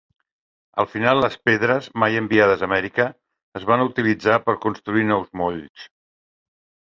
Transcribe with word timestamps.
Al 0.83 0.87
final, 0.91 1.19
les 1.23 1.35
pedres, 1.49 1.89
mai 2.03 2.17
enviades 2.21 2.63
a 2.65 2.69
Amèrica, 2.69 3.05
es 3.59 3.67
van 3.73 3.83
utilitzar 3.85 4.39
per 4.47 4.57
construir 4.65 5.05
nous 5.11 5.29
molls. 5.43 5.85